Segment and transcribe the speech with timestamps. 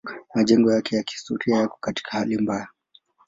[0.35, 2.67] Majengo yake ya kihistoria yako katika hali mbaya.